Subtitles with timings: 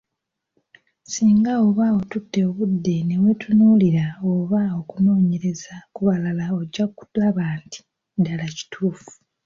[1.13, 7.79] Singa obanga otutte obudde ne weetunuulira oba okunoonyereza ku balala ojja kulaba nti
[8.17, 9.09] ddala kituufu.